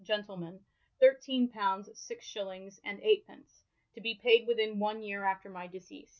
[0.03, 0.59] gentleman,
[0.99, 3.61] thirteene poundes, sixe shillinges, *and eight pence,
[3.93, 6.09] to be paied within one yeare after my deceas.